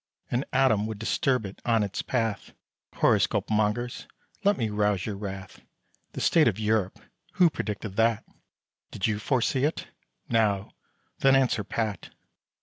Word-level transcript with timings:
An 0.31 0.45
atom 0.51 0.87
would 0.87 0.97
disturb 0.97 1.45
it 1.45 1.61
on 1.63 1.83
its 1.83 2.01
path. 2.01 2.53
Horoscope 2.95 3.51
mongers, 3.51 4.07
let 4.43 4.57
me 4.57 4.71
rouse 4.71 5.05
your 5.05 5.15
wrath: 5.15 5.61
The 6.13 6.21
state 6.21 6.47
of 6.47 6.57
Europe, 6.57 6.97
who 7.33 7.51
predicted 7.51 7.97
that? 7.97 8.25
Did 8.89 9.05
you 9.05 9.19
foresee 9.19 9.63
it? 9.63 9.89
now, 10.27 10.71
then, 11.19 11.35
answer 11.35 11.63
pat. 11.63 12.09